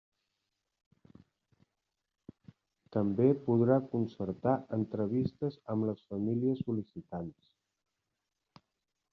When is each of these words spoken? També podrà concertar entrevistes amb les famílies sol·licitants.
També 2.97 3.35
podrà 3.49 3.77
concertar 3.91 4.55
entrevistes 4.79 5.61
amb 5.75 5.89
les 5.91 6.03
famílies 6.15 6.65
sol·licitants. 6.67 7.55